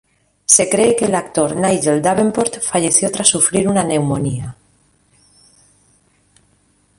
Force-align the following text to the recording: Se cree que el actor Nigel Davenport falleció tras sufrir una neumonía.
Se 0.55 0.67
cree 0.67 0.95
que 0.95 1.05
el 1.05 1.13
actor 1.13 1.55
Nigel 1.55 2.01
Davenport 2.01 2.59
falleció 2.59 3.11
tras 3.11 3.27
sufrir 3.27 3.67
una 3.69 3.83
neumonía. 3.83 4.57